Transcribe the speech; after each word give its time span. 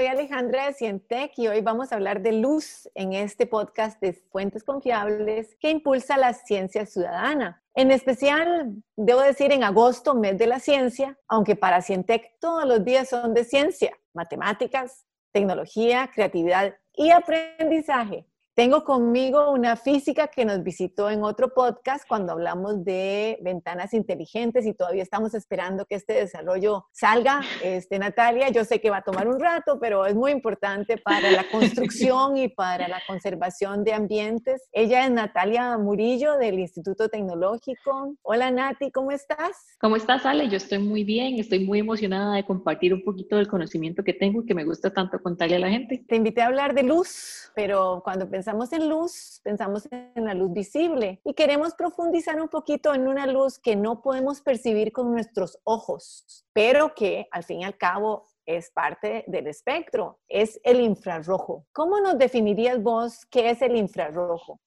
Soy 0.00 0.06
Alejandra 0.06 0.64
de 0.64 0.72
Cientec 0.72 1.32
y 1.36 1.48
hoy 1.48 1.60
vamos 1.60 1.92
a 1.92 1.96
hablar 1.96 2.22
de 2.22 2.32
luz 2.32 2.88
en 2.94 3.12
este 3.12 3.46
podcast 3.46 4.00
de 4.00 4.14
Fuentes 4.14 4.64
Confiables 4.64 5.58
que 5.60 5.68
impulsa 5.68 6.16
la 6.16 6.32
ciencia 6.32 6.86
ciudadana. 6.86 7.62
En 7.74 7.90
especial, 7.90 8.82
debo 8.96 9.20
decir, 9.20 9.52
en 9.52 9.62
agosto, 9.62 10.14
mes 10.14 10.38
de 10.38 10.46
la 10.46 10.58
ciencia, 10.58 11.18
aunque 11.28 11.54
para 11.54 11.82
Cientec 11.82 12.38
todos 12.40 12.64
los 12.64 12.82
días 12.82 13.10
son 13.10 13.34
de 13.34 13.44
ciencia, 13.44 13.92
matemáticas, 14.14 15.04
tecnología, 15.32 16.10
creatividad 16.14 16.74
y 16.94 17.10
aprendizaje. 17.10 18.26
Tengo 18.60 18.84
conmigo 18.84 19.52
una 19.52 19.74
física 19.74 20.28
que 20.28 20.44
nos 20.44 20.62
visitó 20.62 21.08
en 21.08 21.24
otro 21.24 21.54
podcast 21.54 22.06
cuando 22.06 22.32
hablamos 22.32 22.84
de 22.84 23.38
ventanas 23.40 23.94
inteligentes 23.94 24.66
y 24.66 24.74
todavía 24.74 25.02
estamos 25.02 25.32
esperando 25.32 25.86
que 25.86 25.94
este 25.94 26.12
desarrollo 26.12 26.84
salga. 26.92 27.40
Este, 27.64 27.98
Natalia, 27.98 28.50
yo 28.50 28.66
sé 28.66 28.78
que 28.78 28.90
va 28.90 28.98
a 28.98 29.02
tomar 29.02 29.28
un 29.28 29.40
rato, 29.40 29.78
pero 29.80 30.04
es 30.04 30.14
muy 30.14 30.30
importante 30.30 30.98
para 30.98 31.30
la 31.30 31.48
construcción 31.50 32.36
y 32.36 32.48
para 32.50 32.86
la 32.86 33.00
conservación 33.06 33.82
de 33.82 33.94
ambientes. 33.94 34.68
Ella 34.72 35.06
es 35.06 35.10
Natalia 35.10 35.78
Murillo 35.78 36.36
del 36.36 36.58
Instituto 36.58 37.08
Tecnológico. 37.08 38.14
Hola 38.20 38.50
Nati, 38.50 38.90
¿cómo 38.90 39.10
estás? 39.10 39.78
¿Cómo 39.80 39.96
estás, 39.96 40.26
Ale? 40.26 40.50
Yo 40.50 40.58
estoy 40.58 40.80
muy 40.80 41.02
bien, 41.02 41.38
estoy 41.38 41.64
muy 41.64 41.78
emocionada 41.78 42.36
de 42.36 42.44
compartir 42.44 42.92
un 42.92 43.04
poquito 43.04 43.36
del 43.36 43.48
conocimiento 43.48 44.04
que 44.04 44.12
tengo 44.12 44.42
y 44.42 44.44
que 44.44 44.54
me 44.54 44.66
gusta 44.66 44.92
tanto 44.92 45.18
contarle 45.22 45.56
a 45.56 45.60
la 45.60 45.70
gente. 45.70 46.04
Te 46.06 46.16
invité 46.16 46.42
a 46.42 46.48
hablar 46.48 46.74
de 46.74 46.82
luz, 46.82 47.50
pero 47.54 48.02
cuando 48.04 48.28
pensamos 48.28 48.49
pensamos 48.50 48.72
en 48.72 48.88
luz, 48.88 49.40
pensamos 49.44 49.88
en 49.92 50.24
la 50.24 50.34
luz 50.34 50.52
visible 50.52 51.20
y 51.24 51.34
queremos 51.34 51.72
profundizar 51.74 52.40
un 52.40 52.48
poquito 52.48 52.92
en 52.92 53.06
una 53.06 53.24
luz 53.28 53.60
que 53.60 53.76
no 53.76 54.02
podemos 54.02 54.40
percibir 54.40 54.90
con 54.90 55.12
nuestros 55.12 55.60
ojos, 55.62 56.44
pero 56.52 56.92
que 56.92 57.28
al 57.30 57.44
fin 57.44 57.60
y 57.60 57.64
al 57.64 57.76
cabo 57.76 58.26
es 58.46 58.72
parte 58.72 59.22
del 59.28 59.46
espectro, 59.46 60.18
es 60.26 60.60
el 60.64 60.80
infrarrojo. 60.80 61.64
¿Cómo 61.72 62.00
nos 62.00 62.18
definirías 62.18 62.82
vos 62.82 63.24
qué 63.30 63.50
es 63.50 63.62
el 63.62 63.76
infrarrojo? 63.76 64.60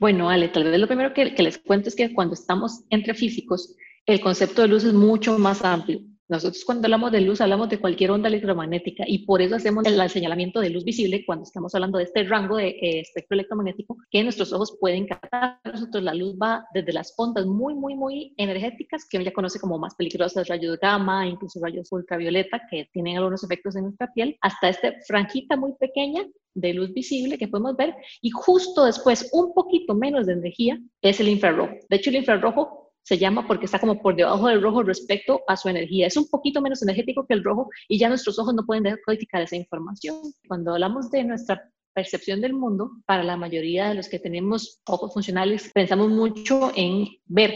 Bueno, 0.00 0.28
Ale, 0.28 0.48
tal 0.48 0.64
vez 0.64 0.80
lo 0.80 0.88
primero 0.88 1.14
que, 1.14 1.36
que 1.36 1.42
les 1.44 1.58
cuento 1.58 1.90
es 1.90 1.94
que 1.94 2.12
cuando 2.12 2.34
estamos 2.34 2.82
entre 2.90 3.14
físicos, 3.14 3.76
el 4.06 4.20
concepto 4.20 4.62
de 4.62 4.68
luz 4.68 4.82
es 4.82 4.92
mucho 4.92 5.38
más 5.38 5.64
amplio. 5.64 6.00
Nosotros 6.34 6.64
cuando 6.64 6.86
hablamos 6.86 7.12
de 7.12 7.20
luz 7.20 7.40
hablamos 7.40 7.68
de 7.68 7.78
cualquier 7.78 8.10
onda 8.10 8.26
electromagnética 8.26 9.04
y 9.06 9.24
por 9.24 9.40
eso 9.40 9.54
hacemos 9.54 9.86
el 9.86 10.10
señalamiento 10.10 10.58
de 10.58 10.68
luz 10.68 10.82
visible 10.82 11.24
cuando 11.24 11.44
estamos 11.44 11.72
hablando 11.76 11.98
de 11.98 12.04
este 12.04 12.24
rango 12.24 12.56
de 12.56 12.70
eh, 12.70 12.98
espectro 12.98 13.36
electromagnético 13.36 13.98
que 14.10 14.24
nuestros 14.24 14.52
ojos 14.52 14.76
pueden 14.80 15.06
captar. 15.06 15.60
Nosotros 15.64 16.02
la 16.02 16.12
luz 16.12 16.34
va 16.36 16.66
desde 16.74 16.92
las 16.92 17.14
ondas 17.18 17.46
muy, 17.46 17.74
muy, 17.76 17.94
muy 17.94 18.34
energéticas 18.36 19.06
que 19.08 19.22
ya 19.22 19.32
conoce 19.32 19.60
como 19.60 19.78
más 19.78 19.94
peligrosas, 19.94 20.48
rayos 20.48 20.76
gamma, 20.80 21.24
incluso 21.24 21.60
rayos 21.62 21.92
ultravioleta 21.92 22.62
que 22.68 22.88
tienen 22.92 23.18
algunos 23.18 23.44
efectos 23.44 23.76
en 23.76 23.84
nuestra 23.84 24.12
piel, 24.12 24.36
hasta 24.40 24.70
esta 24.70 24.92
franjita 25.06 25.56
muy 25.56 25.74
pequeña 25.78 26.26
de 26.54 26.74
luz 26.74 26.92
visible 26.92 27.38
que 27.38 27.46
podemos 27.46 27.76
ver 27.76 27.94
y 28.22 28.30
justo 28.30 28.86
después 28.86 29.30
un 29.32 29.54
poquito 29.54 29.94
menos 29.94 30.26
de 30.26 30.32
energía 30.32 30.80
es 31.00 31.20
el 31.20 31.28
infrarrojo. 31.28 31.74
De 31.88 31.96
hecho, 31.96 32.10
el 32.10 32.16
infrarrojo 32.16 32.83
se 33.04 33.18
llama 33.18 33.46
porque 33.46 33.66
está 33.66 33.78
como 33.78 34.00
por 34.00 34.16
debajo 34.16 34.48
del 34.48 34.62
rojo 34.62 34.82
respecto 34.82 35.42
a 35.46 35.56
su 35.56 35.68
energía. 35.68 36.06
Es 36.06 36.16
un 36.16 36.28
poquito 36.28 36.60
menos 36.60 36.82
energético 36.82 37.26
que 37.26 37.34
el 37.34 37.44
rojo 37.44 37.68
y 37.86 37.98
ya 37.98 38.08
nuestros 38.08 38.38
ojos 38.38 38.54
no 38.54 38.64
pueden 38.64 38.84
decodificar 38.84 39.42
esa 39.42 39.56
información. 39.56 40.16
Cuando 40.48 40.72
hablamos 40.72 41.10
de 41.10 41.24
nuestra 41.24 41.70
percepción 41.94 42.40
del 42.40 42.54
mundo, 42.54 42.90
para 43.06 43.22
la 43.22 43.36
mayoría 43.36 43.88
de 43.88 43.94
los 43.94 44.08
que 44.08 44.18
tenemos 44.18 44.80
ojos 44.86 45.12
funcionales, 45.14 45.70
pensamos 45.72 46.10
mucho 46.10 46.72
en 46.74 47.06
ver, 47.26 47.54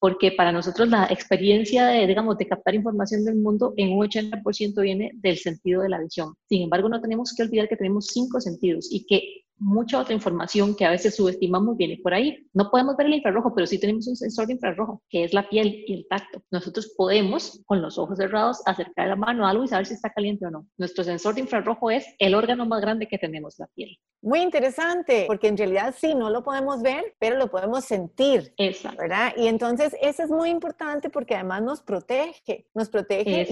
porque 0.00 0.32
para 0.32 0.50
nosotros 0.50 0.88
la 0.88 1.06
experiencia 1.06 1.86
de, 1.86 2.06
digamos, 2.06 2.36
de 2.36 2.48
captar 2.48 2.74
información 2.74 3.24
del 3.24 3.36
mundo 3.36 3.74
en 3.76 3.92
un 3.92 4.04
80% 4.04 4.82
viene 4.82 5.12
del 5.14 5.38
sentido 5.38 5.82
de 5.82 5.88
la 5.88 6.00
visión. 6.00 6.34
Sin 6.48 6.62
embargo, 6.62 6.88
no 6.88 7.00
tenemos 7.00 7.32
que 7.34 7.44
olvidar 7.44 7.68
que 7.68 7.76
tenemos 7.76 8.08
cinco 8.08 8.40
sentidos 8.40 8.88
y 8.90 9.06
que 9.06 9.45
mucha 9.58 10.00
otra 10.00 10.14
información 10.14 10.74
que 10.74 10.84
a 10.84 10.90
veces 10.90 11.16
subestimamos 11.16 11.76
viene 11.76 11.98
por 12.02 12.14
ahí. 12.14 12.46
No 12.52 12.70
podemos 12.70 12.96
ver 12.96 13.06
el 13.06 13.14
infrarrojo, 13.14 13.54
pero 13.54 13.66
sí 13.66 13.78
tenemos 13.78 14.06
un 14.06 14.16
sensor 14.16 14.46
de 14.46 14.54
infrarrojo, 14.54 15.02
que 15.08 15.24
es 15.24 15.32
la 15.32 15.48
piel 15.48 15.84
y 15.86 15.94
el 15.94 16.06
tacto. 16.08 16.42
Nosotros 16.50 16.92
podemos, 16.96 17.62
con 17.66 17.82
los 17.82 17.98
ojos 17.98 18.18
cerrados, 18.18 18.62
acercar 18.66 19.08
la 19.08 19.16
mano 19.16 19.46
a 19.46 19.50
algo 19.50 19.64
y 19.64 19.68
saber 19.68 19.86
si 19.86 19.94
está 19.94 20.10
caliente 20.10 20.46
o 20.46 20.50
no. 20.50 20.66
Nuestro 20.76 21.04
sensor 21.04 21.34
de 21.34 21.42
infrarrojo 21.42 21.90
es 21.90 22.06
el 22.18 22.34
órgano 22.34 22.66
más 22.66 22.80
grande 22.80 23.08
que 23.08 23.18
tenemos, 23.18 23.58
la 23.58 23.66
piel. 23.68 23.98
Muy 24.22 24.40
interesante, 24.40 25.24
porque 25.26 25.48
en 25.48 25.56
realidad 25.56 25.94
sí, 25.96 26.14
no 26.14 26.30
lo 26.30 26.42
podemos 26.42 26.82
ver, 26.82 27.14
pero 27.18 27.36
lo 27.36 27.48
podemos 27.48 27.84
sentir. 27.84 28.52
Exacto. 28.56 28.98
¿Verdad? 29.00 29.32
Y 29.36 29.46
entonces 29.46 29.94
eso 30.00 30.22
es 30.22 30.30
muy 30.30 30.50
importante 30.50 31.10
porque 31.10 31.34
además 31.34 31.62
nos 31.62 31.80
protege, 31.80 32.66
nos 32.74 32.88
protege 32.88 33.46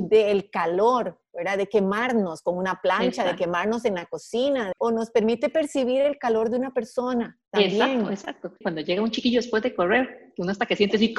del 0.00 0.50
calor, 0.50 1.21
¿verdad? 1.32 1.58
De 1.58 1.66
quemarnos 1.66 2.42
con 2.42 2.56
una 2.56 2.80
plancha, 2.82 3.24
de 3.24 3.36
quemarnos 3.36 3.84
en 3.84 3.94
la 3.94 4.06
cocina, 4.06 4.72
o 4.78 4.90
nos 4.90 5.10
permite 5.10 5.48
percibir 5.48 6.02
el 6.02 6.18
calor 6.18 6.50
de 6.50 6.58
una 6.58 6.72
persona. 6.72 7.38
También. 7.50 7.82
Exacto, 7.82 8.10
exacto. 8.10 8.54
Cuando 8.62 8.80
llega 8.80 9.02
un 9.02 9.10
chiquillo 9.10 9.40
después 9.40 9.62
de 9.62 9.74
correr, 9.74 10.32
uno 10.38 10.50
hasta 10.50 10.66
que 10.66 10.76
siente 10.76 10.96
así 10.96 11.14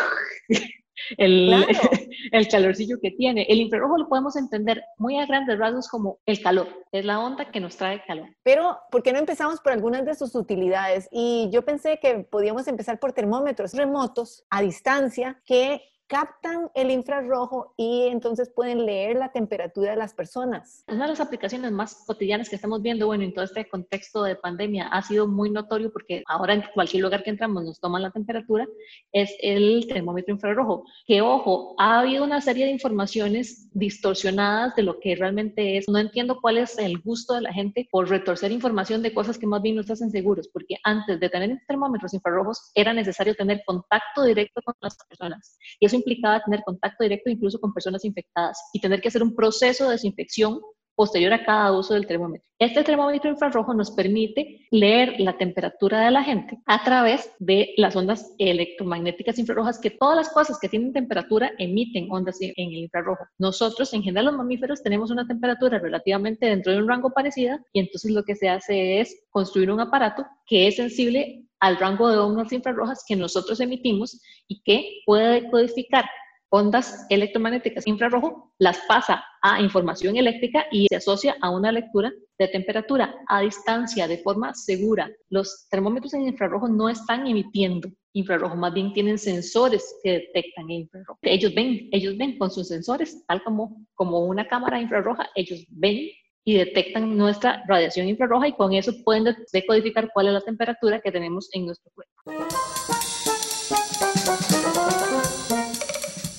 el, 1.18 1.53
el 2.31 2.47
calorcillo 2.47 2.97
que 3.02 3.12
tiene. 3.12 3.46
El 3.50 3.59
infrarrojo 3.59 3.97
lo 3.97 4.09
podemos 4.09 4.35
entender 4.35 4.84
muy 4.97 5.18
a 5.19 5.25
grandes 5.25 5.57
rasgos 5.57 5.88
como 5.88 6.19
el 6.25 6.41
calor, 6.41 6.68
es 6.91 7.06
la 7.06 7.19
onda 7.19 7.52
que 7.52 7.59
nos 7.59 7.78
trae 7.78 8.03
calor. 8.06 8.29
Pero, 8.44 8.79
¿por 8.91 9.03
qué 9.03 9.13
no 9.13 9.19
empezamos 9.19 9.59
por 9.59 9.73
algunas 9.73 10.06
de 10.06 10.16
sus 10.16 10.35
utilidades? 10.35 11.07
Y 11.12 11.50
yo 11.52 11.63
pensé 11.63 12.00
que 12.00 12.19
podíamos 12.19 12.68
empezar 12.68 13.00
por 13.00 13.13
termómetros 13.13 13.73
remotos 13.73 14.44
a 14.50 14.62
distancia 14.62 15.41
que 15.46 15.81
captan 16.08 16.69
el 16.75 16.91
infrarrojo 16.91 17.74
y 17.78 18.08
entonces 18.08 18.52
pueden 18.56 18.86
leer 18.86 19.18
la 19.18 19.31
temperatura 19.31 19.91
de 19.91 19.97
las 19.97 20.14
personas. 20.14 20.84
Una 20.88 21.03
de 21.03 21.09
las 21.09 21.19
aplicaciones 21.19 21.72
más 21.72 22.03
cotidianas 22.06 22.50
que 22.50 22.56
estamos 22.56 22.81
viendo, 22.81 23.08
bueno, 23.08 23.24
en 23.24 23.34
todo 23.34 23.46
este 23.46 23.68
contexto 23.68 24.24
de 24.24 24.36
pandemia 24.36 24.88
ha 24.88 25.02
sido 25.02 25.28
muy 25.28 25.50
notorio 25.50 25.91
porque 25.91 26.24
ahora 26.28 26.53
en 26.53 26.64
cualquier 26.74 27.03
lugar 27.03 27.24
que 27.24 27.30
entramos 27.30 27.64
nos 27.64 27.80
toman 27.80 28.02
la 28.02 28.12
temperatura, 28.12 28.68
es 29.12 29.36
el 29.41 29.86
termómetro 29.88 30.34
infrarrojo. 30.34 30.86
Que 31.06 31.22
ojo, 31.22 31.75
ha 31.78 32.00
habido 32.00 32.24
una 32.24 32.41
serie 32.41 32.66
de 32.66 32.72
informaciones 32.72 33.70
distorsionadas 33.74 34.75
de 34.75 34.84
lo 34.84 35.00
que 35.00 35.16
realmente 35.16 35.78
es. 35.78 35.88
No 35.88 36.00
entiendo 36.00 36.40
cuál 36.41 36.58
es 36.58 36.78
el 36.78 37.00
gusto 37.00 37.34
de 37.34 37.41
la 37.41 37.53
gente 37.53 37.88
por 37.91 38.09
retorcer 38.09 38.52
información 38.52 39.02
de 39.02 39.14
cosas 39.14 39.38
que 39.38 39.47
más 39.47 39.62
bien 39.62 39.75
nos 39.75 39.90
hacen 39.90 40.12
seguros, 40.12 40.50
porque 40.52 40.75
antes 40.84 41.20
de 41.20 41.30
tener 41.30 41.59
termómetros 41.68 42.14
infrarrojos 42.14 42.72
era 42.75 42.94
necesario 42.94 43.35
tener 43.35 43.62
contacto 43.66 44.24
directo 44.24 44.62
con 44.64 44.75
las 44.81 44.97
personas. 45.08 45.58
Y 45.80 45.85
eso 45.85 45.96
implicaba 46.03 46.44
tener 46.44 46.62
contacto 46.64 47.03
directo 47.03 47.30
incluso 47.30 47.59
con 47.59 47.74
personas 47.74 48.06
infectadas 48.06 48.58
y 48.74 48.80
tener 48.80 49.02
que 49.02 49.08
hacer 49.08 49.24
un 49.24 49.36
proceso 49.36 49.86
de 49.86 49.91
desinfección 49.91 50.59
posterior 50.96 51.34
a 51.34 51.44
cada 51.44 51.72
uso 51.72 51.94
del 51.94 52.06
termómetro. 52.06 52.47
Este 52.59 52.84
termómetro 52.84 53.30
infrarrojo 53.30 53.74
nos 53.74 53.91
permite 53.91 54.68
leer 54.72 55.16
la 55.19 55.38
temperatura 55.38 56.02
de 56.02 56.12
la 56.12 56.24
gente 56.24 56.59
a 56.66 56.84
través 56.84 57.31
de 57.40 57.74
las 57.78 57.96
ondas 57.96 58.34
electromagnéticas 58.38 59.40
infrarrojas 59.40 59.80
que 59.80 59.90
todas 59.90 60.16
las 60.16 60.30
cosas 60.30 60.59
que 60.59 60.69
tienen 60.69 60.94
temperatura 60.94 61.52
emiten 61.58 62.08
ondas 62.09 62.38
en 62.41 62.53
el 62.56 62.78
infrarrojo. 62.78 63.25
Nosotros, 63.38 63.94
en 63.94 64.03
general 64.03 64.25
los 64.25 64.38
mamíferos, 64.38 64.84
tenemos 64.84 65.12
una 65.12 65.28
temperatura 65.28 65.80
relativamente 65.80 66.46
dentro 66.46 66.72
de 66.72 66.80
un 66.80 66.88
rango 66.88 67.12
parecida 67.12 67.59
y 67.74 67.80
entonces 67.80 68.12
lo 68.12 68.24
que 68.24 68.35
se 68.35 68.50
hace 68.50 69.02
es 69.02 69.24
construir 69.30 69.72
un 69.72 69.80
aparato 69.80 70.25
que 70.46 70.68
es 70.68 70.75
sensible 70.75 71.44
al 71.63 71.78
rango 71.78 72.09
de 72.09 72.18
ondas 72.18 72.51
infrarrojas 72.51 73.06
que 73.07 73.16
nosotros 73.16 73.58
emitimos 73.61 74.20
y 74.49 74.61
que 74.64 75.02
puede 75.05 75.49
codificar 75.49 76.03
ondas 76.49 77.08
electromagnéticas 77.09 77.87
infrarrojo, 77.87 78.53
las 78.59 78.79
pasa 78.85 79.23
a 79.41 79.61
información 79.61 80.17
eléctrica 80.17 80.66
y 80.72 80.87
se 80.90 80.97
asocia 80.97 81.37
a 81.41 81.49
una 81.52 81.72
lectura 81.72 82.11
de 82.37 82.47
temperatura 82.49 83.16
a 83.29 83.40
distancia 83.40 84.09
de 84.09 84.17
forma 84.17 84.53
segura. 84.53 85.09
Los 85.29 85.67
termómetros 85.70 86.14
en 86.14 86.28
infrarrojo 86.28 86.67
no 86.67 86.90
están 86.90 87.28
emitiendo 87.28 87.90
infrarrojo, 88.11 88.58
más 88.58 88.73
bien 88.73 88.91
tienen 88.91 89.17
sensores 89.17 89.96
que 90.03 90.11
detectan 90.11 90.70
infrarrojo. 90.70 91.17
Ellos 91.22 91.55
ven, 91.55 91.87
ellos 91.93 92.17
ven 92.17 92.37
con 92.37 92.52
sus 92.52 92.67
sensores, 92.67 93.26
tal 93.26 93.41
como, 93.41 93.87
como 93.96 94.20
una 94.26 94.47
cámara 94.49 94.82
infrarroja, 94.82 95.29
ellos 95.34 95.66
ven 95.70 96.09
y 96.45 96.57
detectan 96.57 97.17
nuestra 97.17 97.63
radiación 97.67 98.07
infrarroja 98.07 98.47
y 98.47 98.53
con 98.53 98.73
eso 98.73 98.91
pueden 99.03 99.35
decodificar 99.51 100.09
cuál 100.13 100.28
es 100.28 100.34
la 100.34 100.41
temperatura 100.41 100.99
que 100.99 101.11
tenemos 101.11 101.49
en 101.53 101.66
nuestro 101.66 101.91
cuerpo. 101.93 102.13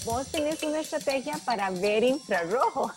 Vos 0.05 0.31
tenés 0.31 0.63
una 0.63 0.81
estrategia 0.81 1.35
para 1.45 1.71
ver 1.71 2.05
infrarrojo, 2.05 2.93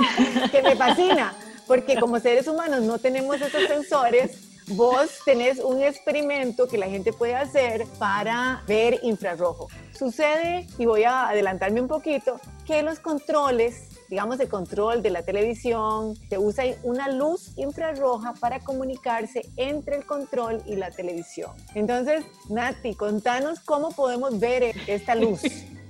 que 0.52 0.62
me 0.62 0.76
fascina, 0.76 1.34
porque 1.66 1.96
como 1.96 2.18
seres 2.20 2.46
humanos 2.46 2.82
no 2.82 2.98
tenemos 2.98 3.40
esos 3.40 3.66
sensores, 3.66 4.52
vos 4.68 5.10
tenés 5.24 5.58
un 5.58 5.82
experimento 5.82 6.68
que 6.68 6.78
la 6.78 6.86
gente 6.86 7.12
puede 7.12 7.34
hacer 7.34 7.86
para 7.98 8.62
ver 8.68 9.00
infrarrojo. 9.02 9.68
Sucede, 9.98 10.66
y 10.78 10.86
voy 10.86 11.02
a 11.02 11.28
adelantarme 11.28 11.80
un 11.80 11.88
poquito, 11.88 12.40
que 12.66 12.82
los 12.82 13.00
controles 13.00 13.91
digamos, 14.12 14.38
el 14.40 14.48
control 14.50 15.02
de 15.02 15.08
la 15.08 15.22
televisión, 15.22 16.14
se 16.28 16.36
usa 16.36 16.64
una 16.82 17.10
luz 17.10 17.56
infrarroja 17.56 18.34
para 18.34 18.60
comunicarse 18.60 19.40
entre 19.56 19.96
el 19.96 20.04
control 20.04 20.62
y 20.66 20.76
la 20.76 20.90
televisión. 20.90 21.50
Entonces, 21.74 22.22
Nati, 22.50 22.94
contanos 22.94 23.60
cómo 23.60 23.90
podemos 23.90 24.38
ver 24.38 24.74
esta 24.86 25.14
luz. 25.14 25.40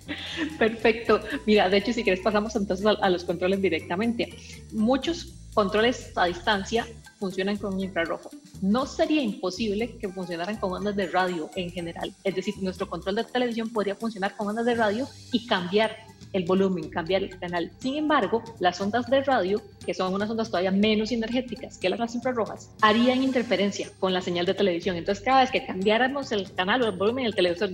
Perfecto. 0.59 1.19
Mira, 1.47 1.69
de 1.69 1.79
hecho, 1.79 1.93
si 1.93 2.05
quieres 2.05 2.23
pasamos 2.23 2.55
entonces 2.55 2.87
a, 2.87 3.11
los 3.11 3.25
controles 3.25 3.61
directamente. 3.61 4.33
Muchos 4.71 5.35
controles 5.53 6.13
a 6.15 6.27
distancia 6.27 6.87
funcionan 7.19 7.57
con 7.57 7.81
infrarrojo. 7.81 8.31
No 8.61 8.87
sería 8.87 9.21
imposible 9.21 9.97
que 9.99 10.09
funcionaran 10.09 10.59
con 10.59 10.73
ondas 10.73 10.95
de 10.95 11.09
radio 11.09 11.51
en 11.57 11.71
general. 11.71 12.15
Es 12.23 12.37
decir, 12.37 12.55
nuestro 12.61 12.89
control 12.89 13.17
de 13.17 13.25
televisión 13.25 13.69
podría 13.71 13.97
funcionar 13.97 14.37
con 14.37 14.47
ondas 14.47 14.65
de 14.65 14.77
radio 14.77 15.09
y 15.33 15.45
cambiar 15.49 16.12
el 16.33 16.45
volumen, 16.45 16.89
cambiar 16.89 17.23
el 17.23 17.39
canal. 17.39 17.71
Sin 17.79 17.97
embargo, 17.97 18.43
las 18.61 18.81
ondas 18.81 19.09
de 19.09 19.23
radio, 19.23 19.61
que 19.85 19.95
son 19.95 20.15
unas 20.15 20.31
ondas 20.31 20.49
todavía 20.49 20.71
menos 20.71 21.13
energéticas 21.13 21.79
que 21.79 21.89
las 21.89 22.15
infrarrojas, 22.15 22.71
harían 22.81 23.23
interferencia 23.23 23.91
con 23.99 24.13
la 24.13 24.23
señal 24.23 24.47
de 24.47 24.55
televisión. 24.55 24.97
Entonces, 24.97 25.25
cada 25.25 25.41
vez 25.41 25.51
que 25.51 25.65
cambiáramos 25.65 26.33
el 26.33 26.53
canal 26.55 26.83
o 26.83 26.87
el 26.87 26.97
volumen 26.97 27.25
del 27.25 27.35
televisor, 27.35 27.71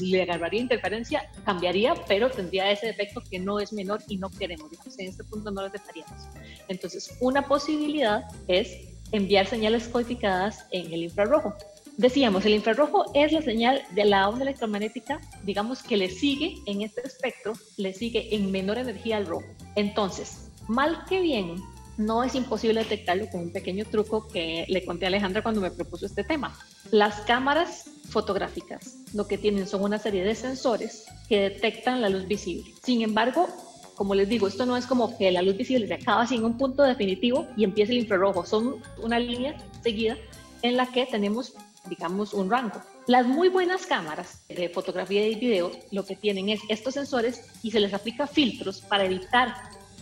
le 0.00 0.22
agarraría 0.22 0.60
interferencia, 0.60 1.30
cambiaría, 1.44 1.94
pero 2.06 2.30
tendría 2.30 2.70
ese 2.70 2.88
efecto 2.88 3.22
que 3.30 3.38
no 3.38 3.60
es 3.60 3.72
menor 3.72 4.02
y 4.08 4.18
no 4.18 4.30
queremos. 4.30 4.70
Digamos, 4.70 4.98
en 4.98 5.08
este 5.08 5.24
punto 5.24 5.50
no 5.50 5.62
lo 5.62 5.70
dejaríamos. 5.70 6.28
Entonces, 6.68 7.16
una 7.20 7.46
posibilidad 7.46 8.24
es 8.48 8.76
enviar 9.12 9.46
señales 9.46 9.88
codificadas 9.88 10.66
en 10.70 10.92
el 10.92 11.04
infrarrojo. 11.04 11.54
Decíamos, 11.96 12.44
el 12.44 12.52
infrarrojo 12.54 13.06
es 13.14 13.32
la 13.32 13.40
señal 13.40 13.82
de 13.92 14.04
la 14.04 14.28
onda 14.28 14.42
electromagnética, 14.42 15.18
digamos 15.44 15.82
que 15.82 15.96
le 15.96 16.10
sigue 16.10 16.56
en 16.66 16.82
este 16.82 17.00
espectro, 17.06 17.54
le 17.78 17.94
sigue 17.94 18.34
en 18.34 18.50
menor 18.50 18.76
energía 18.76 19.16
al 19.16 19.26
rojo. 19.26 19.46
Entonces, 19.76 20.50
mal 20.68 21.04
que 21.08 21.20
bien, 21.20 21.56
no 21.96 22.22
es 22.22 22.34
imposible 22.34 22.82
detectarlo 22.82 23.28
con 23.30 23.40
un 23.40 23.52
pequeño 23.52 23.86
truco 23.86 24.28
que 24.28 24.66
le 24.68 24.84
conté 24.84 25.06
a 25.06 25.08
Alejandra 25.08 25.42
cuando 25.42 25.62
me 25.62 25.70
propuso 25.70 26.04
este 26.04 26.22
tema. 26.22 26.54
Las 26.90 27.22
cámaras 27.22 27.88
fotográficas 28.10 28.98
lo 29.14 29.26
que 29.26 29.38
tienen 29.38 29.66
son 29.66 29.82
una 29.82 29.98
serie 29.98 30.22
de 30.22 30.34
sensores 30.34 31.06
que 31.30 31.40
detectan 31.40 32.02
la 32.02 32.10
luz 32.10 32.28
visible. 32.28 32.74
Sin 32.82 33.00
embargo, 33.00 33.48
como 33.94 34.14
les 34.14 34.28
digo, 34.28 34.46
esto 34.46 34.66
no 34.66 34.76
es 34.76 34.86
como 34.86 35.16
que 35.16 35.32
la 35.32 35.40
luz 35.40 35.56
visible 35.56 35.86
se 35.86 35.94
acaba 35.94 36.26
sin 36.26 36.44
un 36.44 36.58
punto 36.58 36.82
definitivo 36.82 37.46
y 37.56 37.64
empieza 37.64 37.92
el 37.92 37.98
infrarrojo. 37.98 38.44
Son 38.44 38.82
una 39.02 39.18
línea 39.18 39.56
seguida 39.82 40.18
en 40.60 40.76
la 40.76 40.86
que 40.92 41.06
tenemos 41.06 41.54
digamos, 41.88 42.34
un 42.34 42.50
rango. 42.50 42.80
Las 43.06 43.26
muy 43.26 43.48
buenas 43.48 43.86
cámaras 43.86 44.40
de 44.48 44.68
fotografía 44.68 45.26
y 45.26 45.36
video 45.36 45.70
lo 45.92 46.04
que 46.04 46.16
tienen 46.16 46.48
es 46.48 46.60
estos 46.68 46.94
sensores 46.94 47.42
y 47.62 47.70
se 47.70 47.80
les 47.80 47.94
aplica 47.94 48.26
filtros 48.26 48.80
para 48.80 49.04
evitar 49.04 49.54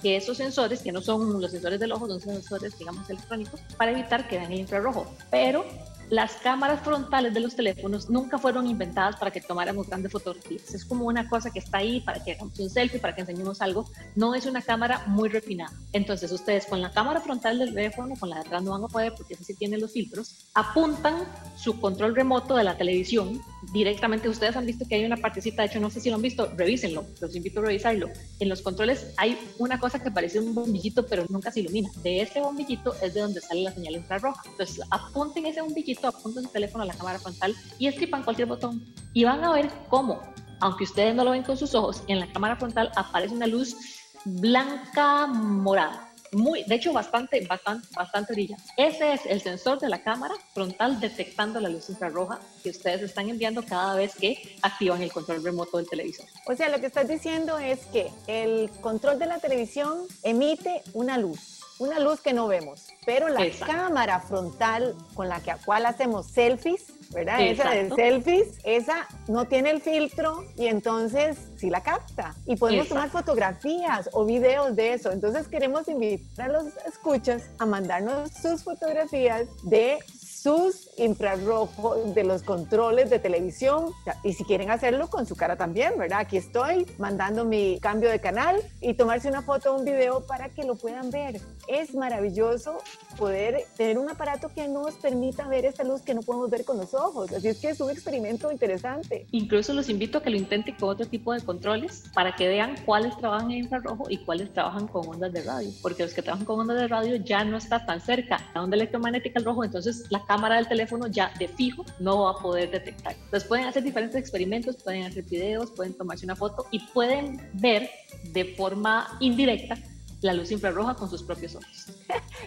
que 0.03 0.17
esos 0.17 0.37
sensores, 0.37 0.83
que 0.83 0.93
no 0.93 1.01
son 1.01 1.41
los 1.41 1.51
sensores 1.51 1.81
del 1.81 1.93
ojo, 1.93 2.07
son 2.07 2.21
sensores, 2.21 2.79
digamos, 2.79 3.09
electrónicos, 3.09 3.61
para 3.79 3.91
evitar 3.91 4.29
que 4.29 4.39
vean 4.39 4.53
el 4.53 4.61
infrarrojo. 4.61 5.07
Pero 5.31 5.65
las 6.11 6.35
cámaras 6.37 6.81
frontales 6.81 7.33
de 7.35 7.41
los 7.41 7.57
teléfonos 7.57 8.11
nunca 8.11 8.39
fueron 8.39 8.67
inventadas 8.67 9.17
para 9.17 9.31
que 9.31 9.41
tomáramos 9.41 9.89
grandes 9.89 10.13
fotografías. 10.13 10.75
Es 10.75 10.85
como 10.85 11.07
una 11.07 11.29
cosa 11.29 11.51
que 11.51 11.59
está 11.59 11.79
ahí 11.79 12.01
para 12.01 12.23
que 12.23 12.33
hagamos 12.33 12.59
un 12.59 12.71
selfie, 12.71 13.01
para 13.01 13.15
que 13.15 13.23
enseñemos 13.23 13.61
algo. 13.63 13.89
No 14.15 14.35
es 14.35 14.47
una 14.47 14.63
cámara 14.63 15.03
muy 15.07 15.29
refinada. 15.29 15.73
Entonces, 15.93 16.31
ustedes 16.33 16.67
con 16.67 16.81
la 16.81 16.91
cámara 16.91 17.21
frontal 17.21 17.59
del 17.59 17.75
teléfono, 17.75 18.15
con 18.19 18.31
la 18.31 18.37
de 18.37 18.43
atrás 18.43 18.63
no 18.63 18.73
van 18.73 18.85
a 18.85 18.89
poder 18.89 19.15
porque 19.17 19.35
así 19.35 19.55
tienen 19.55 19.81
los 19.81 19.93
filtros, 19.93 20.47
apuntan 20.55 21.25
su 21.57 21.81
control 21.81 22.15
remoto 22.15 22.57
de 22.57 22.65
la 22.65 22.77
televisión 22.77 23.41
directamente. 23.73 24.29
Ustedes 24.29 24.57
han 24.57 24.67
visto 24.67 24.87
que 24.89 24.97
hay 24.97 25.05
una 25.05 25.17
partecita, 25.17 25.63
de 25.63 25.69
hecho, 25.69 25.81
no 25.81 25.91
sé 25.91 26.01
si 26.01 26.11
lo 26.11 26.17
han 26.17 26.23
visto, 26.23 26.51
revísenlo, 26.57 27.05
los 27.21 27.35
invito 27.35 27.61
a 27.61 27.65
revisarlo. 27.65 28.09
En 28.41 28.49
los 28.49 28.63
controles 28.63 29.13
hay 29.17 29.39
una 29.59 29.79
cosa 29.79 30.03
que 30.03 30.11
parece 30.11 30.41
un 30.41 30.55
bombillito, 30.55 31.07
pero 31.07 31.25
nunca 31.29 31.51
se 31.51 31.61
ilumina. 31.61 31.91
De 32.03 32.21
ese 32.21 32.41
bombillito 32.41 32.95
es 33.03 33.15
de 33.15 33.21
donde 33.21 33.41
sale 33.41 33.63
la 33.63 33.73
señal 33.73 33.95
infrarroja. 33.95 34.43
Entonces, 34.51 34.81
apunten 34.91 35.47
ese 35.47 35.61
bombillito 35.61 36.09
apuntan 36.09 36.45
su 36.45 36.51
teléfono 36.51 36.85
a 36.85 36.87
la 36.87 36.95
cámara 36.95 37.19
frontal 37.19 37.55
y 37.79 37.87
estripan 37.87 38.23
cualquier 38.23 38.49
botón 38.49 38.85
y 39.13 39.25
van 39.25 39.45
a 39.45 39.53
ver 39.53 39.71
cómo, 39.89 40.21
aunque 40.61 40.85
ustedes 40.85 41.15
no 41.15 41.25
lo 41.25 41.31
ven 41.31 41.43
con 41.43 41.57
sus 41.57 41.75
ojos, 41.75 42.03
en 42.09 42.21
la 42.21 42.33
cámara 42.33 42.57
frontal 42.57 42.91
aparece 42.97 43.35
una 43.35 43.47
luz 43.47 43.77
blanca 44.25 45.27
morada. 45.27 46.14
Muy, 46.35 46.65
de 46.65 46.75
hecho, 46.75 46.93
bastante, 46.93 47.47
bastante, 47.47 47.89
bastante 47.95 48.33
brillante. 48.33 48.65
Ese 48.77 49.13
es 49.15 49.27
el 49.27 49.41
sensor 49.41 49.79
de 49.79 49.89
la 49.89 50.03
cámara 50.03 50.35
frontal 50.53 51.01
detectando 51.01 51.61
la 51.61 51.69
luz 51.69 51.89
infrarroja 51.89 52.41
que 52.63 52.71
ustedes 52.71 53.03
están 53.03 53.29
enviando 53.29 53.65
cada 53.65 53.95
vez 53.95 54.15
que 54.15 54.57
activan 54.63 55.03
el 55.03 55.13
control 55.13 55.43
remoto 55.43 55.77
del 55.77 55.89
televisor. 55.89 56.27
O 56.47 56.55
sea, 56.55 56.69
lo 56.69 56.81
que 56.81 56.87
estás 56.87 57.09
diciendo 57.09 57.59
es 57.59 57.87
que 57.87 58.11
el 58.27 58.71
control 58.81 59.19
de 59.19 59.27
la 59.27 59.39
televisión 59.39 60.07
emite 60.23 60.83
una 60.93 61.19
luz 61.19 61.55
una 61.79 61.99
luz 61.99 62.21
que 62.21 62.33
no 62.33 62.47
vemos, 62.47 62.87
pero 63.05 63.29
la 63.29 63.45
cámara 63.67 64.21
frontal 64.21 64.95
con 65.15 65.29
la 65.29 65.41
que, 65.41 65.51
a 65.51 65.59
cual 65.59 65.87
hacemos 65.87 66.27
selfies, 66.27 66.94
¿verdad? 67.13 67.41
Esa 67.41 67.71
de 67.71 67.91
selfies, 67.91 68.59
esa 68.65 69.07
no 69.29 69.47
tiene 69.47 69.71
el 69.71 69.81
filtro 69.81 70.45
y 70.57 70.67
entonces 70.67 71.37
sí 71.57 71.71
la 71.71 71.83
capta. 71.83 72.35
Y 72.47 72.57
podemos 72.57 72.89
tomar 72.89 73.11
fotografías 73.11 74.11
o 74.13 74.25
videos 74.25 74.77
de 74.77 74.95
eso. 74.95 75.13
Entonces 75.13 75.49
queremos 75.49 75.89
invitar 75.89 76.51
a 76.51 76.53
los 76.53 76.65
escuchas 76.87 77.43
a 77.59 77.67
mandarnos 77.67 78.31
sus 78.31 78.63
fotografías 78.63 79.47
de 79.63 79.99
sus 80.45 80.91
infrarrojos 80.99 82.15
de 82.15 82.23
los 82.23 82.43
controles 82.43 83.09
de 83.09 83.19
televisión 83.19 83.93
y 84.23 84.35
si 84.35 84.45
quieren 84.45 84.71
hacerlo 84.71 85.09
con 85.09 85.25
su 85.25 85.37
cara 85.37 85.57
también, 85.57 85.97
¿verdad? 85.97 86.19
Aquí 86.21 86.37
estoy 86.37 86.87
mandando 86.99 87.47
mi 87.47 87.81
cambio 87.81 88.11
de 88.11 88.21
canal 88.21 88.61
y 88.83 88.93
tomarse 88.93 89.29
una 89.29 89.41
foto 89.41 89.73
o 89.73 89.79
un 89.79 89.87
video 89.87 90.27
para 90.27 90.51
que 90.51 90.65
lo 90.65 90.75
puedan 90.75 91.11
ver. 91.11 91.41
Es 91.67 91.95
maravilloso 91.95 92.79
poder 93.17 93.65
tener 93.77 93.99
un 93.99 94.11
aparato 94.11 94.49
que 94.49 94.69
nos 94.69 94.95
permita 94.95 95.49
ver 95.49 95.65
esta 95.65 95.85
luz 95.85 96.03
que 96.03 96.15
no 96.15 96.21
podemos 96.21 96.51
ver 96.51 96.65
con 96.65 96.77
los 96.77 96.95
ojos. 96.95 97.33
Así 97.33 97.49
es 97.49 97.59
que 97.59 97.71
es 97.71 97.81
un 97.81 97.91
experimento 97.91 98.51
interesante. 98.51 99.27
Incluso 99.31 99.73
los 99.73 99.89
invito 99.89 100.19
a 100.19 100.23
que 100.23 100.31
lo 100.31 100.37
intenten 100.37 100.75
con 100.75 100.91
otro 100.91 101.07
tipo 101.07 101.33
de 101.33 101.41
controles 101.41 102.05
para 102.13 102.35
que 102.35 102.49
vean 102.49 102.77
cuáles 102.85 103.17
trabajan 103.17 103.51
en 103.51 103.59
infrarrojo 103.59 104.11
y 104.11 104.19
cuáles 104.19 104.53
trabajan 104.53 104.89
con 104.89 105.09
ondas 105.09 105.33
de 105.33 105.43
radio, 105.43 105.71
porque 105.81 106.03
los 106.03 106.13
que 106.13 106.23
trabajan 106.23 106.45
con 106.45 106.61
ondas 106.61 106.79
de 106.79 106.89
radio 106.89 107.17
ya 107.17 107.45
no 107.45 107.57
está 107.57 107.85
tan 107.87 108.01
cerca 108.01 108.39
la 108.55 108.63
onda 108.63 108.77
electromagnética 108.77 109.39
al 109.39 109.45
rojo, 109.45 109.65
entonces 109.65 110.07
la 110.11 110.25
cámara 110.25 110.57
del 110.57 110.69
teléfono 110.69 111.07
ya 111.07 111.33
de 111.39 111.49
fijo 111.49 111.85
no 111.99 112.25
va 112.25 112.33
a 112.33 112.43
poder 112.43 112.71
detectar. 112.71 113.15
Entonces 113.25 113.49
pueden 113.49 113.67
hacer 113.67 113.83
diferentes 113.83 114.17
experimentos, 114.17 114.77
pueden 114.77 115.05
hacer 115.05 115.25
videos, 115.25 115.71
pueden 115.71 115.95
tomarse 115.95 116.25
una 116.25 116.37
foto 116.37 116.67
y 116.71 116.81
pueden 116.81 117.41
ver 117.55 117.89
de 118.33 118.45
forma 118.57 119.17
indirecta 119.21 119.77
la 120.25 120.33
luz 120.33 120.51
infrarroja 120.51 120.95
con 120.95 121.11
sus 121.11 121.23
propios 121.23 121.55
ojos. 121.55 121.87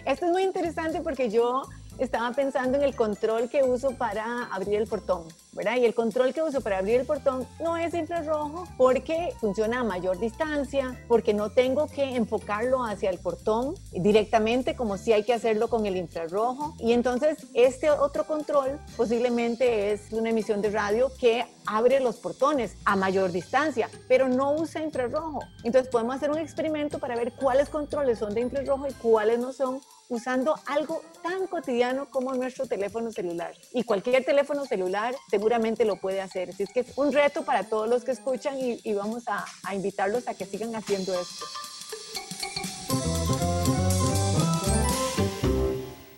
Esto 0.04 0.26
es 0.26 0.32
muy 0.32 0.42
interesante 0.42 1.00
porque 1.00 1.30
yo 1.30 1.62
estaba 1.98 2.32
pensando 2.32 2.78
en 2.78 2.84
el 2.84 2.94
control 2.94 3.48
que 3.48 3.62
uso 3.62 3.90
para 3.92 4.44
abrir 4.52 4.76
el 4.76 4.86
portón, 4.86 5.24
¿verdad? 5.52 5.76
Y 5.76 5.84
el 5.84 5.94
control 5.94 6.32
que 6.32 6.42
uso 6.42 6.60
para 6.60 6.78
abrir 6.78 7.00
el 7.00 7.06
portón 7.06 7.46
no 7.60 7.76
es 7.76 7.94
infrarrojo 7.94 8.64
porque 8.76 9.34
funciona 9.40 9.80
a 9.80 9.84
mayor 9.84 10.18
distancia, 10.18 10.96
porque 11.08 11.34
no 11.34 11.50
tengo 11.50 11.88
que 11.88 12.16
enfocarlo 12.16 12.84
hacia 12.84 13.10
el 13.10 13.18
portón 13.18 13.74
directamente 13.92 14.76
como 14.76 14.96
si 14.96 15.12
hay 15.12 15.24
que 15.24 15.34
hacerlo 15.34 15.68
con 15.68 15.86
el 15.86 15.96
infrarrojo. 15.96 16.74
Y 16.78 16.92
entonces 16.92 17.46
este 17.54 17.90
otro 17.90 18.26
control 18.26 18.78
posiblemente 18.96 19.92
es 19.92 20.12
una 20.12 20.30
emisión 20.30 20.62
de 20.62 20.70
radio 20.70 21.10
que 21.18 21.46
abre 21.66 22.00
los 22.00 22.16
portones 22.16 22.76
a 22.84 22.96
mayor 22.96 23.32
distancia, 23.32 23.90
pero 24.06 24.28
no 24.28 24.52
usa 24.52 24.82
infrarrojo. 24.82 25.40
Entonces 25.64 25.90
podemos 25.90 26.16
hacer 26.16 26.30
un 26.30 26.38
experimento 26.38 26.98
para 26.98 27.16
ver 27.16 27.32
cuáles 27.32 27.68
controles 27.68 28.18
son 28.18 28.34
de 28.34 28.40
infrarrojo 28.40 28.86
y 28.86 28.92
cuáles 28.94 29.38
no 29.38 29.52
son 29.52 29.80
usando 30.08 30.54
algo 30.66 31.02
tan 31.22 31.46
cotidiano 31.46 32.08
como 32.10 32.34
nuestro 32.34 32.66
teléfono 32.66 33.10
celular. 33.12 33.54
Y 33.72 33.84
cualquier 33.84 34.24
teléfono 34.24 34.64
celular 34.64 35.14
seguramente 35.30 35.84
lo 35.84 35.96
puede 35.96 36.20
hacer. 36.20 36.50
Así 36.50 36.62
es 36.62 36.72
que 36.72 36.80
es 36.80 36.96
un 36.96 37.12
reto 37.12 37.42
para 37.42 37.64
todos 37.64 37.88
los 37.88 38.04
que 38.04 38.12
escuchan 38.12 38.56
y, 38.58 38.92
vamos 38.94 39.28
a, 39.28 39.44
a 39.64 39.74
invitarlos 39.74 40.26
a 40.28 40.34
que 40.34 40.44
sigan 40.44 40.74
haciendo 40.74 41.12
esto. 41.18 41.44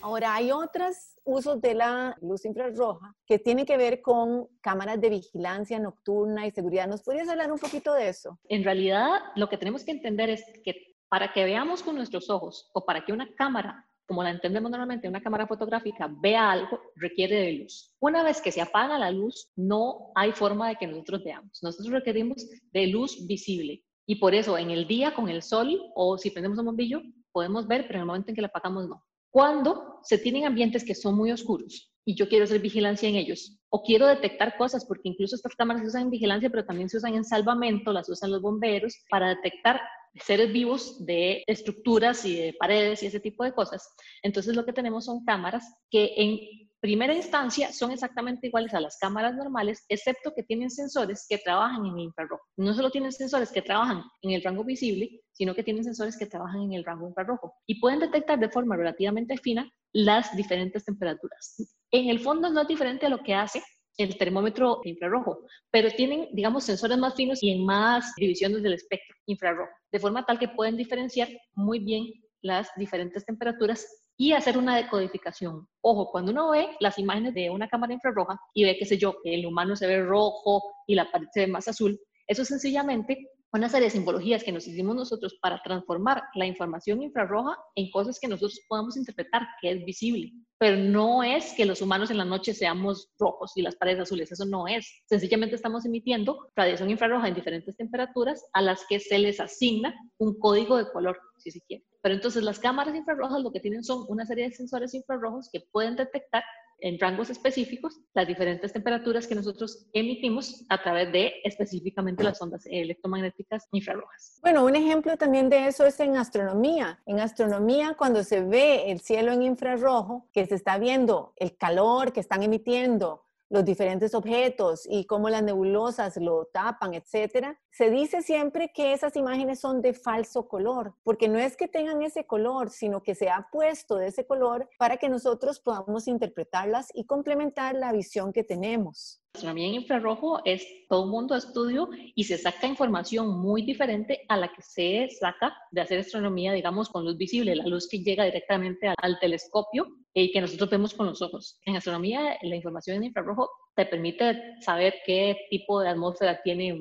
Ahora, 0.00 0.34
hay 0.34 0.50
otros 0.50 0.96
usos 1.24 1.60
de 1.60 1.74
la 1.74 2.16
luz 2.20 2.44
infrarroja 2.44 3.14
que 3.26 3.38
tienen 3.38 3.64
que 3.64 3.76
ver 3.76 4.02
con 4.02 4.48
cámaras 4.60 5.00
de 5.00 5.08
vigilancia 5.08 5.78
nocturna 5.78 6.46
y 6.46 6.50
seguridad. 6.50 6.88
¿Nos 6.88 7.02
podrías 7.02 7.28
hablar 7.28 7.52
un 7.52 7.58
poquito 7.58 7.94
de 7.94 8.08
eso? 8.08 8.38
En 8.48 8.64
realidad, 8.64 9.20
lo 9.36 9.48
que 9.48 9.56
tenemos 9.56 9.84
que 9.84 9.92
entender 9.92 10.30
es 10.30 10.42
que 10.64 10.89
para 11.10 11.32
que 11.32 11.44
veamos 11.44 11.82
con 11.82 11.96
nuestros 11.96 12.30
ojos 12.30 12.70
o 12.72 12.86
para 12.86 13.04
que 13.04 13.12
una 13.12 13.28
cámara, 13.34 13.84
como 14.06 14.22
la 14.22 14.30
entendemos 14.30 14.70
normalmente, 14.70 15.08
una 15.08 15.20
cámara 15.20 15.46
fotográfica, 15.46 16.08
vea 16.08 16.50
algo, 16.50 16.80
requiere 16.94 17.36
de 17.36 17.52
luz. 17.52 17.92
Una 18.00 18.22
vez 18.22 18.40
que 18.40 18.52
se 18.52 18.62
apaga 18.62 18.96
la 18.98 19.10
luz, 19.10 19.50
no 19.56 20.12
hay 20.14 20.32
forma 20.32 20.68
de 20.68 20.76
que 20.76 20.86
nosotros 20.86 21.24
veamos. 21.24 21.58
Nosotros 21.62 21.92
requerimos 21.92 22.46
de 22.72 22.86
luz 22.86 23.26
visible. 23.26 23.82
Y 24.06 24.16
por 24.16 24.34
eso 24.34 24.56
en 24.56 24.70
el 24.70 24.86
día 24.86 25.14
con 25.14 25.28
el 25.28 25.42
sol 25.42 25.80
o 25.94 26.16
si 26.16 26.30
prendemos 26.30 26.58
un 26.58 26.66
bombillo, 26.66 27.02
podemos 27.32 27.66
ver, 27.66 27.82
pero 27.86 27.96
en 27.96 28.00
el 28.02 28.06
momento 28.06 28.30
en 28.30 28.36
que 28.36 28.42
la 28.42 28.48
apagamos 28.48 28.88
no. 28.88 29.04
cuando 29.30 30.00
se 30.02 30.18
tienen 30.18 30.46
ambientes 30.46 30.84
que 30.84 30.94
son 30.94 31.16
muy 31.16 31.30
oscuros 31.30 31.92
y 32.04 32.14
yo 32.14 32.28
quiero 32.28 32.44
hacer 32.44 32.60
vigilancia 32.60 33.08
en 33.08 33.16
ellos, 33.16 33.58
o 33.68 33.82
quiero 33.82 34.06
detectar 34.06 34.56
cosas, 34.56 34.84
porque 34.84 35.08
incluso 35.08 35.36
estas 35.36 35.54
cámaras 35.54 35.82
se 35.82 35.88
usan 35.88 36.02
en 36.02 36.10
vigilancia, 36.10 36.50
pero 36.50 36.64
también 36.64 36.88
se 36.88 36.96
usan 36.96 37.14
en 37.14 37.24
salvamento, 37.24 37.92
las 37.92 38.08
usan 38.08 38.32
los 38.32 38.42
bomberos, 38.42 38.96
para 39.08 39.28
detectar 39.28 39.80
seres 40.14 40.52
vivos 40.52 41.04
de 41.04 41.44
estructuras 41.46 42.24
y 42.24 42.36
de 42.36 42.54
paredes 42.58 43.02
y 43.02 43.06
ese 43.06 43.20
tipo 43.20 43.44
de 43.44 43.52
cosas. 43.52 43.94
Entonces 44.22 44.56
lo 44.56 44.64
que 44.64 44.72
tenemos 44.72 45.04
son 45.04 45.24
cámaras 45.24 45.64
que 45.90 46.14
en 46.16 46.38
primera 46.80 47.14
instancia 47.14 47.72
son 47.72 47.90
exactamente 47.90 48.46
iguales 48.46 48.72
a 48.74 48.80
las 48.80 48.96
cámaras 48.98 49.34
normales, 49.34 49.84
excepto 49.88 50.32
que 50.34 50.42
tienen 50.42 50.70
sensores 50.70 51.26
que 51.28 51.38
trabajan 51.38 51.84
en 51.86 51.98
infrarrojo. 51.98 52.42
No 52.56 52.74
solo 52.74 52.90
tienen 52.90 53.12
sensores 53.12 53.52
que 53.52 53.62
trabajan 53.62 54.02
en 54.22 54.30
el 54.32 54.42
rango 54.42 54.64
visible, 54.64 55.20
sino 55.32 55.54
que 55.54 55.62
tienen 55.62 55.84
sensores 55.84 56.16
que 56.18 56.26
trabajan 56.26 56.62
en 56.62 56.72
el 56.72 56.84
rango 56.84 57.08
infrarrojo 57.08 57.54
y 57.66 57.80
pueden 57.80 58.00
detectar 58.00 58.38
de 58.38 58.48
forma 58.48 58.76
relativamente 58.76 59.36
fina 59.36 59.70
las 59.92 60.34
diferentes 60.36 60.84
temperaturas. 60.84 61.76
En 61.90 62.08
el 62.08 62.20
fondo 62.20 62.50
no 62.50 62.62
es 62.62 62.68
diferente 62.68 63.06
a 63.06 63.10
lo 63.10 63.22
que 63.22 63.34
hace 63.34 63.62
el 64.00 64.16
termómetro 64.16 64.80
infrarrojo, 64.84 65.40
pero 65.70 65.90
tienen, 65.90 66.28
digamos, 66.32 66.64
sensores 66.64 66.98
más 66.98 67.14
finos 67.14 67.42
y 67.42 67.50
en 67.50 67.64
más 67.64 68.12
divisiones 68.16 68.62
del 68.62 68.74
espectro 68.74 69.16
infrarrojo, 69.26 69.70
de 69.92 69.98
forma 70.00 70.24
tal 70.24 70.38
que 70.38 70.48
pueden 70.48 70.76
diferenciar 70.76 71.28
muy 71.54 71.78
bien 71.78 72.06
las 72.42 72.68
diferentes 72.76 73.24
temperaturas 73.24 73.86
y 74.16 74.32
hacer 74.32 74.58
una 74.58 74.76
decodificación. 74.76 75.66
Ojo, 75.82 76.10
cuando 76.10 76.32
uno 76.32 76.50
ve 76.50 76.68
las 76.80 76.98
imágenes 76.98 77.34
de 77.34 77.50
una 77.50 77.68
cámara 77.68 77.94
infrarroja 77.94 78.38
y 78.54 78.64
ve, 78.64 78.76
qué 78.78 78.84
sé 78.84 78.98
yo, 78.98 79.14
que 79.22 79.34
el 79.34 79.46
humano 79.46 79.76
se 79.76 79.86
ve 79.86 80.02
rojo 80.02 80.62
y 80.86 80.94
la 80.94 81.10
pared 81.10 81.26
se 81.32 81.40
ve 81.40 81.46
más 81.46 81.68
azul, 81.68 81.98
eso 82.26 82.44
sencillamente 82.44 83.28
una 83.52 83.68
serie 83.68 83.86
de 83.86 83.90
simbologías 83.90 84.44
que 84.44 84.52
nos 84.52 84.66
hicimos 84.66 84.94
nosotros 84.94 85.36
para 85.40 85.60
transformar 85.62 86.22
la 86.34 86.46
información 86.46 87.02
infrarroja 87.02 87.56
en 87.74 87.90
cosas 87.90 88.18
que 88.20 88.28
nosotros 88.28 88.60
podamos 88.68 88.96
interpretar, 88.96 89.42
que 89.60 89.72
es 89.72 89.84
visible. 89.84 90.32
Pero 90.58 90.76
no 90.76 91.22
es 91.22 91.52
que 91.54 91.64
los 91.64 91.82
humanos 91.82 92.10
en 92.10 92.18
la 92.18 92.24
noche 92.24 92.54
seamos 92.54 93.10
rojos 93.18 93.52
y 93.56 93.62
las 93.62 93.76
paredes 93.76 94.00
azules, 94.00 94.30
eso 94.30 94.44
no 94.44 94.68
es. 94.68 95.02
Sencillamente 95.06 95.56
estamos 95.56 95.84
emitiendo 95.84 96.50
radiación 96.54 96.90
infrarroja 96.90 97.28
en 97.28 97.34
diferentes 97.34 97.76
temperaturas 97.76 98.44
a 98.52 98.62
las 98.62 98.84
que 98.88 99.00
se 99.00 99.18
les 99.18 99.40
asigna 99.40 99.94
un 100.18 100.38
código 100.38 100.76
de 100.76 100.90
color, 100.92 101.18
si 101.38 101.50
se 101.50 101.60
quiere. 101.62 101.84
Pero 102.02 102.14
entonces 102.14 102.42
las 102.42 102.58
cámaras 102.58 102.94
infrarrojas 102.94 103.42
lo 103.42 103.52
que 103.52 103.60
tienen 103.60 103.82
son 103.82 104.04
una 104.08 104.26
serie 104.26 104.48
de 104.48 104.54
sensores 104.54 104.94
infrarrojos 104.94 105.48
que 105.52 105.60
pueden 105.72 105.96
detectar 105.96 106.44
en 106.80 106.98
rangos 106.98 107.30
específicos 107.30 108.00
las 108.14 108.26
diferentes 108.26 108.72
temperaturas 108.72 109.26
que 109.26 109.34
nosotros 109.34 109.86
emitimos 109.92 110.64
a 110.68 110.82
través 110.82 111.12
de 111.12 111.34
específicamente 111.44 112.24
las 112.24 112.40
ondas 112.40 112.66
electromagnéticas 112.66 113.68
infrarrojas. 113.72 114.38
Bueno, 114.42 114.64
un 114.64 114.76
ejemplo 114.76 115.16
también 115.16 115.48
de 115.48 115.66
eso 115.66 115.86
es 115.86 115.98
en 116.00 116.16
astronomía. 116.16 117.00
En 117.06 117.20
astronomía, 117.20 117.94
cuando 117.96 118.24
se 118.24 118.42
ve 118.42 118.90
el 118.90 119.00
cielo 119.00 119.32
en 119.32 119.42
infrarrojo, 119.42 120.28
que 120.32 120.46
se 120.46 120.54
está 120.54 120.78
viendo 120.78 121.32
el 121.36 121.56
calor 121.56 122.12
que 122.12 122.20
están 122.20 122.42
emitiendo 122.42 123.24
los 123.50 123.64
diferentes 123.64 124.14
objetos 124.14 124.86
y 124.88 125.04
cómo 125.04 125.28
las 125.28 125.42
nebulosas 125.42 126.16
lo 126.16 126.46
tapan, 126.52 126.94
etcétera, 126.94 127.58
se 127.70 127.90
dice 127.90 128.22
siempre 128.22 128.70
que 128.72 128.92
esas 128.92 129.16
imágenes 129.16 129.60
son 129.60 129.82
de 129.82 129.92
falso 129.92 130.48
color, 130.48 130.94
porque 131.02 131.28
no 131.28 131.38
es 131.38 131.56
que 131.56 131.68
tengan 131.68 132.02
ese 132.02 132.24
color, 132.24 132.70
sino 132.70 133.02
que 133.02 133.14
se 133.14 133.28
ha 133.28 133.48
puesto 133.50 133.96
de 133.96 134.06
ese 134.06 134.24
color 134.26 134.68
para 134.78 134.96
que 134.96 135.08
nosotros 135.08 135.60
podamos 135.60 136.06
interpretarlas 136.06 136.88
y 136.94 137.04
complementar 137.04 137.74
la 137.74 137.92
visión 137.92 138.32
que 138.32 138.44
tenemos. 138.44 139.20
La 139.34 139.38
astronomía 139.38 139.68
en 139.68 139.74
infrarrojo 139.74 140.40
es 140.44 140.66
todo 140.88 141.04
un 141.04 141.10
mundo 141.10 141.34
de 141.34 141.38
estudio 141.38 141.88
y 142.16 142.24
se 142.24 142.36
saca 142.36 142.66
información 142.66 143.28
muy 143.40 143.62
diferente 143.62 144.24
a 144.28 144.36
la 144.36 144.48
que 144.52 144.60
se 144.60 145.08
saca 145.18 145.56
de 145.70 145.80
hacer 145.80 146.00
astronomía, 146.00 146.52
digamos, 146.52 146.88
con 146.88 147.04
luz 147.04 147.16
visible, 147.16 147.54
la 147.54 147.66
luz 147.66 147.88
que 147.88 148.02
llega 148.02 148.24
directamente 148.24 148.92
al, 148.96 149.18
telescopio 149.20 149.86
y 150.14 150.32
que 150.32 150.40
nosotros 150.40 150.70
vemos 150.70 150.94
con 150.94 151.06
los 151.06 151.22
ojos. 151.22 151.60
En 151.64 151.76
astronomía, 151.76 152.36
la 152.42 152.56
información 152.56 152.96
en 152.96 153.04
infrarrojo 153.04 153.48
te 153.74 153.86
permite 153.86 154.60
saber 154.60 154.94
qué 155.06 155.36
tipo 155.50 155.80
de 155.80 155.88
atmósfera 155.90 156.40
tiene 156.42 156.72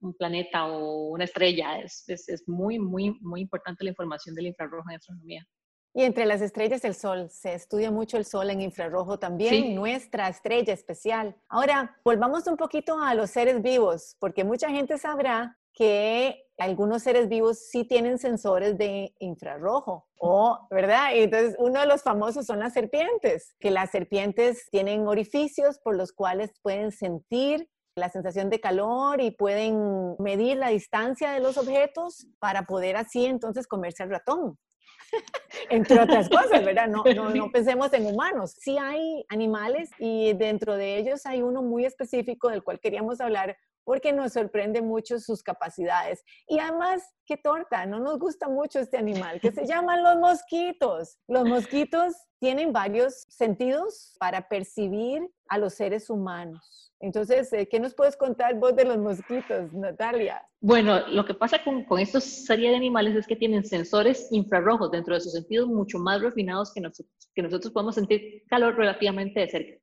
un 0.00 0.14
planeta 0.14 0.66
o 0.66 1.08
una 1.08 1.24
estrella. 1.24 1.78
Es, 1.80 2.08
es, 2.08 2.28
es, 2.28 2.48
muy, 2.48 2.78
muy, 2.78 3.18
muy 3.20 3.42
importante 3.42 3.84
la 3.84 3.90
información 3.90 4.34
del 4.34 4.46
infrarrojo 4.46 4.88
en 4.90 4.96
astronomía. 4.96 5.46
Y 5.94 6.02
entre 6.02 6.26
las 6.26 6.42
estrellas 6.42 6.84
el 6.84 6.94
Sol, 6.94 7.30
se 7.30 7.54
estudia 7.54 7.90
mucho 7.90 8.18
el 8.18 8.26
Sol 8.26 8.50
en 8.50 8.60
infrarrojo 8.60 9.18
también, 9.18 9.74
nuestra 9.74 10.28
estrella 10.28 10.74
especial. 10.74 11.34
Ahora, 11.48 11.98
volvamos 12.04 12.46
un 12.46 12.58
poquito 12.58 13.00
a 13.00 13.14
los 13.14 13.30
seres 13.30 13.62
vivos, 13.62 14.14
porque 14.20 14.44
mucha 14.44 14.68
gente 14.68 14.98
sabrá 14.98 15.56
que 15.72 16.45
algunos 16.58 17.02
seres 17.02 17.28
vivos 17.28 17.58
sí 17.70 17.84
tienen 17.84 18.18
sensores 18.18 18.78
de 18.78 19.14
infrarrojo, 19.18 20.06
o, 20.18 20.66
¿verdad? 20.70 21.14
Y 21.14 21.24
entonces, 21.24 21.54
uno 21.58 21.80
de 21.80 21.86
los 21.86 22.02
famosos 22.02 22.46
son 22.46 22.60
las 22.60 22.72
serpientes, 22.72 23.54
que 23.60 23.70
las 23.70 23.90
serpientes 23.90 24.68
tienen 24.70 25.06
orificios 25.06 25.78
por 25.78 25.96
los 25.96 26.12
cuales 26.12 26.52
pueden 26.62 26.92
sentir 26.92 27.68
la 27.96 28.10
sensación 28.10 28.50
de 28.50 28.60
calor 28.60 29.20
y 29.20 29.30
pueden 29.30 30.16
medir 30.18 30.58
la 30.58 30.68
distancia 30.68 31.30
de 31.32 31.40
los 31.40 31.56
objetos 31.56 32.26
para 32.38 32.62
poder 32.62 32.96
así 32.96 33.24
entonces 33.24 33.66
comerse 33.66 34.02
al 34.02 34.10
ratón. 34.10 34.58
entre 35.70 36.00
otras 36.00 36.28
cosas, 36.28 36.64
¿verdad? 36.64 36.88
No, 36.88 37.04
no, 37.14 37.30
no, 37.30 37.50
pensemos 37.50 37.92
en 37.92 38.06
humanos. 38.06 38.56
Sí 38.58 38.76
hay 38.78 39.24
animales 39.28 39.90
y 39.98 40.32
dentro 40.34 40.76
de 40.76 40.98
ellos 40.98 41.26
hay 41.26 41.42
uno 41.42 41.62
muy 41.62 41.84
específico 41.84 42.48
del 42.48 42.62
cual 42.62 42.80
queríamos 42.80 43.20
hablar 43.20 43.56
porque 43.86 44.12
nos 44.12 44.32
sorprende 44.32 44.82
mucho 44.82 45.20
sus 45.20 45.44
capacidades. 45.44 46.24
Y 46.48 46.58
además, 46.58 47.02
qué 47.24 47.36
torta, 47.36 47.86
no 47.86 48.00
nos 48.00 48.18
gusta 48.18 48.48
mucho 48.48 48.80
este 48.80 48.98
animal, 48.98 49.40
que 49.40 49.52
se 49.52 49.64
llaman 49.66 50.02
los 50.02 50.16
mosquitos. 50.16 51.18
Los 51.28 51.44
mosquitos 51.44 52.14
tienen 52.40 52.72
varios 52.72 53.24
sentidos 53.28 54.16
para 54.18 54.48
percibir 54.48 55.22
a 55.48 55.58
los 55.58 55.74
seres 55.74 56.10
humanos. 56.10 56.92
Entonces, 56.98 57.52
eh, 57.52 57.68
¿qué 57.68 57.78
nos 57.78 57.94
puedes 57.94 58.16
contar 58.16 58.56
vos 58.58 58.74
de 58.74 58.86
los 58.86 58.98
mosquitos, 58.98 59.72
Natalia? 59.72 60.42
Bueno, 60.60 61.06
lo 61.06 61.24
que 61.24 61.34
pasa 61.34 61.62
con, 61.62 61.84
con 61.84 62.00
estos 62.00 62.24
serie 62.24 62.70
de 62.70 62.76
animales 62.76 63.14
es 63.14 63.26
que 63.26 63.36
tienen 63.36 63.64
sensores 63.64 64.26
infrarrojos 64.32 64.90
dentro 64.90 65.14
de 65.14 65.20
sus 65.20 65.32
sentidos 65.32 65.68
mucho 65.68 66.00
más 66.00 66.20
refinados 66.20 66.72
que 66.74 66.80
nosotros, 66.80 67.30
que 67.34 67.42
nosotros 67.42 67.72
podemos 67.72 67.94
sentir 67.94 68.42
calor 68.48 68.74
relativamente 68.76 69.38
de 69.38 69.48
cerca. 69.48 69.78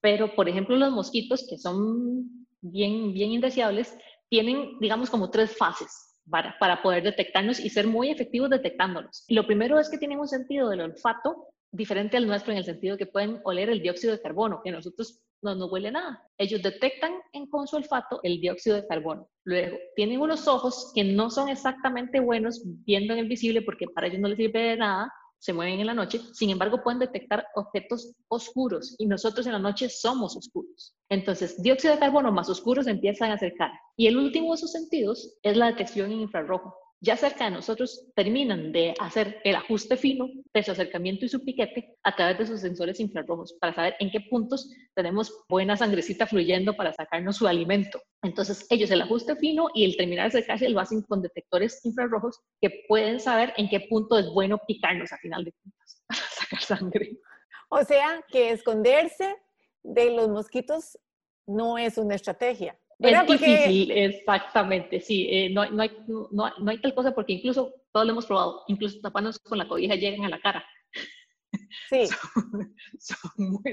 Pero, 0.00 0.34
por 0.34 0.48
ejemplo, 0.48 0.76
los 0.76 0.92
mosquitos, 0.92 1.46
que 1.50 1.58
son 1.58 2.37
bien, 2.60 3.12
bien 3.12 3.30
indeseables, 3.30 3.96
tienen, 4.28 4.78
digamos, 4.80 5.10
como 5.10 5.30
tres 5.30 5.56
fases 5.56 6.16
para, 6.30 6.58
para 6.58 6.82
poder 6.82 7.02
detectarnos 7.02 7.60
y 7.60 7.70
ser 7.70 7.86
muy 7.86 8.10
efectivos 8.10 8.50
detectándolos. 8.50 9.24
lo 9.28 9.46
primero 9.46 9.78
es 9.78 9.88
que 9.88 9.98
tienen 9.98 10.20
un 10.20 10.28
sentido 10.28 10.68
del 10.68 10.82
olfato 10.82 11.48
diferente 11.70 12.16
al 12.16 12.26
nuestro 12.26 12.52
en 12.52 12.58
el 12.58 12.64
sentido 12.64 12.96
que 12.96 13.06
pueden 13.06 13.40
oler 13.44 13.68
el 13.70 13.82
dióxido 13.82 14.12
de 14.12 14.22
carbono, 14.22 14.60
que 14.62 14.70
nosotros 14.70 15.20
no 15.42 15.54
nos 15.54 15.70
huele 15.70 15.90
nada. 15.90 16.22
Ellos 16.36 16.62
detectan 16.62 17.12
en, 17.32 17.46
con 17.48 17.66
su 17.66 17.76
olfato 17.76 18.20
el 18.22 18.40
dióxido 18.40 18.76
de 18.76 18.86
carbono. 18.86 19.28
Luego, 19.44 19.76
tienen 19.94 20.20
unos 20.20 20.48
ojos 20.48 20.92
que 20.94 21.04
no 21.04 21.30
son 21.30 21.48
exactamente 21.48 22.20
buenos 22.20 22.62
viendo 22.84 23.12
en 23.12 23.20
el 23.20 23.28
visible 23.28 23.62
porque 23.62 23.86
para 23.86 24.08
ellos 24.08 24.20
no 24.20 24.28
les 24.28 24.38
sirve 24.38 24.60
de 24.60 24.76
nada, 24.76 25.12
se 25.38 25.52
mueven 25.52 25.80
en 25.80 25.86
la 25.86 25.94
noche, 25.94 26.20
sin 26.32 26.50
embargo 26.50 26.82
pueden 26.82 26.98
detectar 26.98 27.46
objetos 27.54 28.12
oscuros 28.28 28.94
y 28.98 29.06
nosotros 29.06 29.46
en 29.46 29.52
la 29.52 29.58
noche 29.58 29.88
somos 29.88 30.36
oscuros. 30.36 30.94
Entonces, 31.08 31.62
dióxido 31.62 31.94
de 31.94 32.00
carbono 32.00 32.32
más 32.32 32.48
oscuros 32.48 32.86
empiezan 32.86 33.30
a 33.30 33.34
acercar. 33.34 33.70
Y 33.96 34.06
el 34.06 34.16
último 34.16 34.52
de 34.52 34.58
sus 34.58 34.72
sentidos 34.72 35.38
es 35.42 35.56
la 35.56 35.66
detección 35.66 36.12
en 36.12 36.20
infrarrojo 36.20 36.74
ya 37.00 37.16
cerca 37.16 37.44
de 37.44 37.52
nosotros 37.52 38.06
terminan 38.14 38.72
de 38.72 38.94
hacer 38.98 39.40
el 39.44 39.54
ajuste 39.54 39.96
fino 39.96 40.28
de 40.52 40.62
su 40.62 40.72
acercamiento 40.72 41.24
y 41.24 41.28
su 41.28 41.44
piquete 41.44 41.96
a 42.02 42.16
través 42.16 42.38
de 42.38 42.46
sus 42.46 42.60
sensores 42.60 42.98
infrarrojos 42.98 43.54
para 43.60 43.72
saber 43.72 43.94
en 44.00 44.10
qué 44.10 44.20
puntos 44.28 44.72
tenemos 44.94 45.44
buena 45.48 45.76
sangrecita 45.76 46.26
fluyendo 46.26 46.74
para 46.74 46.92
sacarnos 46.92 47.36
su 47.36 47.46
alimento. 47.46 48.00
Entonces 48.22 48.66
ellos 48.70 48.90
el 48.90 49.02
ajuste 49.02 49.36
fino 49.36 49.68
y 49.74 49.84
el 49.84 49.96
terminar 49.96 50.24
de 50.24 50.38
acercarse 50.38 50.68
lo 50.68 50.80
hacen 50.80 51.02
con 51.02 51.22
detectores 51.22 51.84
infrarrojos 51.84 52.40
que 52.60 52.84
pueden 52.88 53.20
saber 53.20 53.54
en 53.56 53.68
qué 53.68 53.86
punto 53.88 54.18
es 54.18 54.26
bueno 54.30 54.58
picarnos 54.66 55.12
a 55.12 55.18
final 55.18 55.44
de 55.44 55.52
cuentas 55.52 56.02
para 56.08 56.20
sacar 56.20 56.60
sangre. 56.60 57.18
O 57.70 57.84
sea 57.84 58.24
que 58.28 58.50
esconderse 58.50 59.36
de 59.84 60.10
los 60.10 60.28
mosquitos 60.28 60.98
no 61.46 61.78
es 61.78 61.96
una 61.96 62.16
estrategia. 62.16 62.78
Es 62.98 63.26
difícil, 63.26 63.90
exactamente, 63.92 65.00
sí. 65.00 65.28
Eh, 65.30 65.50
no, 65.50 65.68
no, 65.70 65.82
hay, 65.82 65.90
no, 66.08 66.28
no, 66.32 66.70
hay 66.70 66.80
tal 66.80 66.94
cosa 66.94 67.14
porque 67.14 67.34
incluso, 67.34 67.72
todos 67.92 68.06
lo 68.06 68.12
hemos 68.12 68.26
probado, 68.26 68.62
incluso 68.66 68.98
taparnos 69.00 69.38
con 69.38 69.58
la 69.58 69.68
cobija 69.68 69.94
llegan 69.94 70.24
a 70.24 70.28
la 70.28 70.40
cara. 70.40 70.64
Sí. 71.88 72.06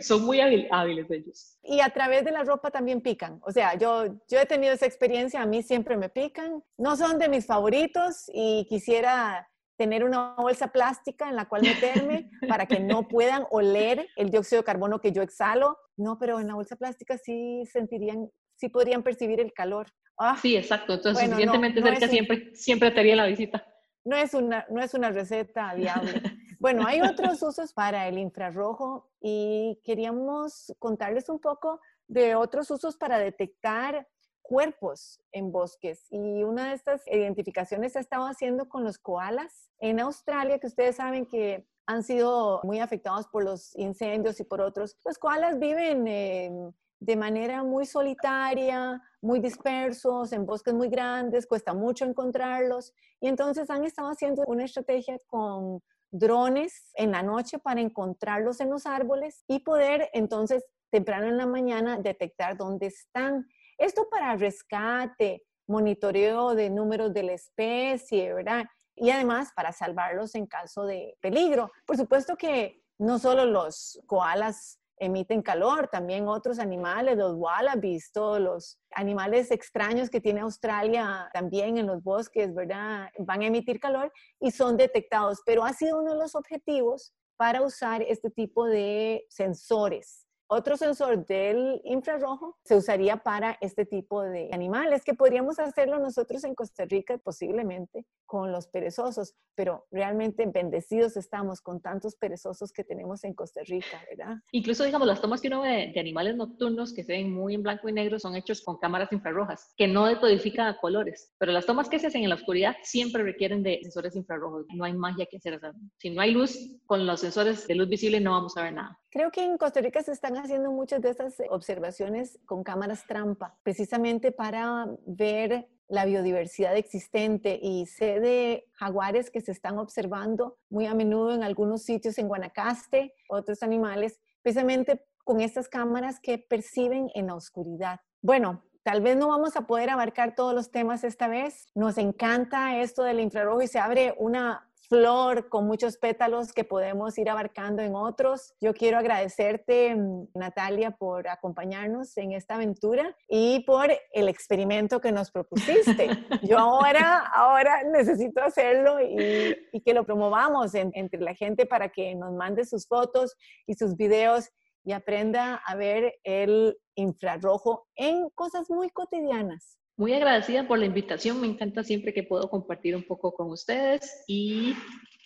son, 0.02 0.22
muy, 0.24 0.40
hábiles 0.72 1.10
ellos. 1.10 1.58
Y 1.64 1.82
a 1.82 1.90
través 1.90 2.24
de 2.24 2.32
la 2.32 2.44
ropa 2.44 2.72
también 2.72 3.02
pican. 3.02 3.40
O 3.44 3.52
sea, 3.52 3.76
yo, 3.78 4.06
yo 4.30 4.40
he 4.40 4.46
tenido 4.46 4.74
esa 4.74 4.86
experiencia, 4.86 5.42
a 5.42 5.46
mí 5.46 5.64
siempre 5.64 5.98
me 5.98 6.10
pican. 6.10 6.64
No 6.78 6.96
son 6.96 7.18
de 7.20 7.28
mis 7.28 7.46
favoritos 7.46 8.30
y 8.34 8.66
quisiera 8.70 9.50
tener 9.78 10.06
una 10.06 10.36
bolsa 10.36 10.68
plástica 10.70 11.28
en 11.28 11.36
la 11.36 11.50
cual 11.50 11.64
meterme 11.64 12.30
para 12.48 12.66
que 12.66 12.80
no 12.80 13.08
puedan 13.08 13.46
oler 13.50 14.08
el 14.16 14.30
dióxido 14.30 14.62
de 14.62 14.66
carbono 14.66 15.02
que 15.02 15.12
yo 15.12 15.22
exhalo. 15.22 15.78
No, 15.98 16.18
pero 16.18 16.40
en 16.40 16.48
la 16.48 16.56
bolsa 16.56 16.76
plástica 16.76 17.18
sí 17.18 17.66
sentirían 17.66 18.30
sí 18.56 18.70
podrían 18.70 19.04
percibir 19.04 19.40
el 19.40 19.54
calor. 19.54 19.88
Ah, 20.18 20.38
sí, 20.42 20.56
exacto. 20.56 20.94
Entonces, 20.94 21.26
suficientemente 21.26 21.82
cerca 21.82 22.08
siempre, 22.08 22.56
siempre 22.56 22.92
te 22.92 23.00
haría 23.00 23.16
la 23.16 23.26
visita. 23.26 23.66
No 24.04 24.16
es, 24.16 24.34
una, 24.34 24.66
no 24.70 24.82
es 24.82 24.94
una 24.94 25.10
receta 25.10 25.74
viable. 25.74 26.22
Bueno, 26.58 26.88
hay 26.88 27.02
otros 27.02 27.44
usos 27.44 27.74
para 27.74 28.08
el 28.08 28.18
infrarrojo 28.18 29.12
y 29.22 29.80
queríamos 29.84 30.74
contarles 30.80 31.30
un 31.30 31.38
poco 31.38 31.80
de 32.08 32.34
otros 32.34 32.72
usos 32.72 32.98
para 32.98 33.20
detectar 33.20 34.08
cuerpos 34.42 35.20
en 35.32 35.52
bosques. 35.52 36.08
Y 36.10 36.44
una 36.44 36.70
de 36.70 36.76
estas 36.76 37.06
identificaciones 37.08 37.94
se 37.94 38.00
ha 38.00 38.02
estado 38.02 38.26
haciendo 38.26 38.70
con 38.70 38.84
los 38.84 38.98
koalas 38.98 39.70
en 39.80 40.00
Australia, 40.00 40.58
que 40.58 40.68
ustedes 40.68 40.96
saben 40.96 41.26
que 41.26 41.68
han 41.86 42.04
sido 42.04 42.62
muy 42.64 42.80
afectados 42.80 43.28
por 43.28 43.44
los 43.44 43.76
incendios 43.76 44.40
y 44.40 44.44
por 44.44 44.62
otros. 44.62 44.98
Los 45.04 45.18
koalas 45.18 45.60
viven 45.60 46.74
de 47.00 47.16
manera 47.16 47.64
muy 47.64 47.86
solitaria, 47.86 49.02
muy 49.22 49.40
dispersos, 49.40 50.32
en 50.32 50.46
bosques 50.46 50.74
muy 50.74 50.90
grandes, 50.90 51.48
cuesta 51.48 51.74
mucho 51.74 52.06
encontrarlos. 52.06 52.94
Y 53.20 53.28
entonces 53.28 53.70
han 53.70 53.84
estado 53.84 54.10
haciendo 54.10 54.44
una 54.48 54.66
estrategia 54.66 55.20
con 55.28 55.82
drones 56.12 56.92
en 56.96 57.12
la 57.12 57.24
noche 57.24 57.60
para 57.60 57.82
encontrarlos 57.82 58.60
en 58.62 58.70
los 58.70 58.86
árboles 58.86 59.44
y 59.48 59.60
poder 59.60 60.10
entonces 60.14 60.66
temprano 60.90 61.28
en 61.28 61.38
la 61.38 61.46
mañana 61.46 62.00
detectar 62.00 62.56
dónde 62.56 62.88
están. 62.88 63.48
Esto 63.78 64.08
para 64.10 64.36
rescate, 64.38 65.44
monitoreo 65.68 66.56
de 66.56 66.70
números 66.70 67.14
de 67.14 67.24
la 67.24 67.34
especie, 67.34 68.34
¿verdad? 68.34 68.66
Y 68.96 69.10
además 69.10 69.52
para 69.56 69.74
salvarlos 69.74 70.36
en 70.36 70.46
caso 70.46 70.86
de 70.86 71.18
peligro. 71.20 71.72
Por 71.86 71.98
supuesto 71.98 72.38
que 72.38 72.82
no 72.98 73.20
solo 73.20 73.46
los 73.46 74.00
koalas 74.06 74.80
emiten 74.98 75.42
calor, 75.42 75.88
también 75.88 76.28
otros 76.28 76.60
animales, 76.60 77.18
los 77.18 77.36
wallabies, 77.36 78.12
todos 78.12 78.40
los 78.40 78.80
animales 78.92 79.52
extraños 79.52 80.10
que 80.10 80.22
tiene 80.22 80.42
Australia 80.42 81.30
también 81.34 81.78
en 81.78 81.88
los 81.88 82.02
bosques, 82.04 82.54
¿verdad? 82.54 83.10
Van 83.20 83.42
a 83.42 83.48
emitir 83.48 83.80
calor 83.80 84.12
y 84.40 84.52
son 84.52 84.78
detectados, 84.78 85.42
pero 85.46 85.64
ha 85.64 85.74
sido 85.74 86.00
uno 86.00 86.14
de 86.14 86.20
los 86.20 86.36
objetivos 86.36 87.14
para 87.38 87.62
usar 87.62 88.02
este 88.02 88.30
tipo 88.30 88.66
de 88.66 89.26
sensores 89.30 90.25
otro 90.48 90.78
sensor 90.78 91.26
del 91.26 91.82
infrarrojo 91.84 92.58
se 92.64 92.76
usaría 92.76 93.18
para 93.18 93.58
este 93.62 93.86
tipo 93.86 94.22
de 94.22 94.50
animales, 94.52 95.04
que 95.04 95.14
podríamos 95.14 95.60
hacerlo 95.60 96.00
nosotros 96.00 96.44
en 96.44 96.56
Costa 96.56 96.86
Rica 96.86 97.18
posiblemente 97.18 98.06
con 98.26 98.52
los 98.52 98.68
perezosos, 98.68 99.36
pero 99.56 99.86
realmente 99.92 100.46
bendecidos 100.46 101.18
estamos 101.18 101.62
con 101.62 101.82
tantos 101.82 102.16
perezosos 102.16 102.72
que 102.72 102.84
tenemos 102.84 103.24
en 103.24 103.34
Costa 103.34 103.62
Rica, 103.64 104.02
¿verdad? 104.10 104.36
Incluso, 104.52 104.84
digamos, 104.84 105.08
las 105.08 105.22
tomas 105.22 105.42
que 105.42 105.48
uno 105.48 105.62
ve 105.62 105.92
de 105.94 106.00
animales 106.00 106.36
nocturnos 106.36 106.94
que 106.94 107.04
se 107.04 107.14
ven 107.14 107.34
muy 107.34 107.56
en 107.56 107.64
blanco 107.64 107.90
y 107.90 107.94
negro 107.94 108.20
son 108.20 108.36
hechos 108.36 108.62
con 108.62 108.78
cámaras 108.78 109.12
infrarrojas, 109.12 109.74
que 109.78 109.88
no 109.88 110.06
decodifican 110.06 110.76
colores, 110.82 111.34
pero 111.38 111.52
las 111.52 111.66
tomas 111.66 111.90
que 111.90 112.00
se 112.00 112.08
hacen 112.08 112.24
en 112.24 112.30
la 112.30 112.36
oscuridad 112.36 112.76
siempre 112.84 113.24
requieren 113.24 113.64
de 113.64 113.80
sensores 113.82 114.16
infrarrojos, 114.16 114.66
no 114.74 114.84
hay 114.84 114.94
magia 114.94 115.26
que 115.26 115.38
hacer. 115.38 115.60
si 115.98 116.10
no 116.10 116.22
hay 116.22 116.32
luz, 116.32 116.58
con 116.86 117.06
los 117.06 117.22
sensores 117.22 117.68
de 117.68 117.76
luz 117.76 117.90
visible 117.90 118.20
no 118.20 118.32
vamos 118.32 118.58
a 118.58 118.64
ver 118.64 118.74
nada. 118.74 119.00
Creo 119.10 119.32
que 119.32 119.46
en 119.46 119.58
Costa 119.58 119.80
Rica 119.80 120.04
se 120.04 120.12
están 120.12 120.35
haciendo 120.38 120.72
muchas 120.72 121.02
de 121.02 121.10
estas 121.10 121.36
observaciones 121.50 122.40
con 122.46 122.64
cámaras 122.64 123.06
trampa, 123.08 123.58
precisamente 123.64 124.32
para 124.32 124.88
ver 125.06 125.68
la 125.88 126.06
biodiversidad 126.06 126.76
existente 126.76 127.60
y 127.62 127.86
sé 127.86 128.20
de 128.20 128.68
jaguares 128.74 129.30
que 129.30 129.42
se 129.42 129.52
están 129.52 129.78
observando 129.78 130.58
muy 130.70 130.88
a 130.88 130.94
menudo 130.94 131.34
en 131.34 131.44
algunos 131.44 131.84
sitios 131.84 132.18
en 132.18 132.28
Guanacaste, 132.28 133.14
otros 133.30 133.62
animales, 133.62 134.20
precisamente 134.42 135.06
con 135.24 135.42
estas 135.42 135.68
cámaras 135.68 136.20
que 136.20 136.38
perciben 136.38 137.10
en 137.14 137.28
la 137.28 137.36
oscuridad. 137.36 138.00
Bueno, 138.22 138.64
tal 138.84 139.02
vez 139.02 139.18
no 139.18 139.28
vamos 139.28 139.56
a 139.56 139.68
poder 139.68 139.90
abarcar 139.90 140.36
todos 140.36 140.54
los 140.54 140.72
temas 140.72 141.04
esta 141.04 141.28
vez. 141.28 141.68
Nos 141.76 141.98
encanta 141.98 142.80
esto 142.80 143.04
del 143.04 143.20
infrarrojo 143.20 143.62
y 143.62 143.68
se 143.68 143.80
abre 143.80 144.16
una 144.18 144.70
flor 144.88 145.50
con 145.50 145.66
muchos 145.66 145.98
pétalos 145.98 146.54
que 146.54 146.64
podemos 146.64 147.18
ir 147.18 147.30
abarcando 147.30 147.82
en 147.82 147.96
otros. 147.96 148.54
Yo 148.60 148.74
quiero 148.74 148.98
agradecerte, 148.98 149.96
mm, 149.96 150.28
Natalia, 150.34 150.92
por 150.92 151.28
acompañarnos 151.28 152.16
en 152.18 152.32
esta 152.34 152.56
aventura 152.56 153.16
y 153.28 153.64
por 153.66 153.92
el 154.14 154.28
experimento 154.28 155.02
que 155.02 155.12
nos 155.12 155.32
propusiste. 155.32 156.08
Yo 156.50 156.60
ahora, 156.60 157.20
ahora 157.34 157.84
necesito 157.84 158.42
hacerlo 158.42 159.00
y, 159.02 159.82
que 159.86 159.94
lo 159.94 160.04
promovamos 160.04 160.74
entre 160.74 161.22
la 161.22 161.36
gente 161.36 161.68
para 161.68 161.90
que 161.90 162.16
nos 162.16 162.34
mande 162.34 162.66
sus 162.66 162.88
fotos 162.88 163.36
y 163.68 163.76
sus 163.76 163.96
videos 163.96 164.50
y 164.84 164.94
aprenda 164.94 165.56
a 165.56 165.76
ver 165.76 166.16
el 166.24 166.78
infrarrojo 166.96 167.88
en 167.96 168.30
cosas 168.32 168.70
muy 168.70 168.90
cotidianas. 168.90 169.78
Muy 169.98 170.14
agradecida 170.14 170.68
por 170.68 170.78
la 170.78 170.86
invitación, 170.86 171.40
me 171.40 171.48
encanta 171.48 171.84
siempre 171.84 172.14
que 172.14 172.24
puedo 172.24 172.50
compartir 172.50 172.96
un 172.96 173.04
poco 173.04 173.34
con 173.34 173.50
ustedes 173.50 174.24
y 174.28 174.76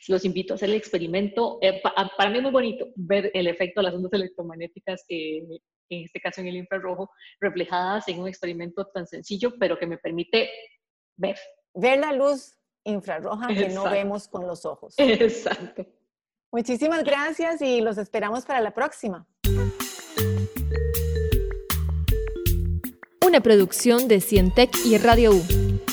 los 0.08 0.26
invito 0.26 0.54
a 0.54 0.56
hacer 0.56 0.70
el 0.70 0.76
experimento. 0.76 1.58
Eh, 1.62 1.82
para 2.18 2.30
mí 2.30 2.38
es 2.38 2.44
muy 2.44 2.52
bonito 2.52 2.88
ver 2.96 3.32
el 3.34 3.48
efecto 3.48 3.80
de 3.82 3.86
las 3.86 3.96
ondas 3.96 4.14
electromagnéticas, 4.14 5.06
en 5.10 5.60
este 5.90 6.20
caso 6.20 6.42
en 6.42 6.48
el 6.48 6.58
infrarrojo, 6.58 7.10
reflejadas 7.40 8.08
en 8.08 8.20
un 8.20 8.28
experimento 8.28 8.86
tan 8.94 9.08
sencillo, 9.08 9.54
pero 9.60 9.78
que 9.78 9.88
me 9.88 9.98
permite 9.98 10.50
ver. 11.18 11.38
Ver 11.74 12.00
la 12.00 12.14
luz 12.14 12.56
infrarroja 12.84 13.48
que 13.48 13.70
no 13.70 13.90
vemos 13.90 14.28
con 14.28 14.46
los 14.46 14.66
ojos. 14.66 14.94
Exacto. 14.98 15.86
Muchísimas 16.52 17.04
gracias 17.04 17.62
y 17.62 17.82
los 17.82 17.98
esperamos 17.98 18.46
para 18.46 18.62
la 18.62 18.74
próxima. 18.74 19.28
una 23.30 23.42
producción 23.42 24.08
de 24.08 24.22
Cientec 24.22 24.76
y 24.84 24.98
Radio 24.98 25.32
U. 25.32 25.88